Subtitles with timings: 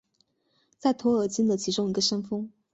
[0.79, 2.51] 在托尔金的其中一个山峰。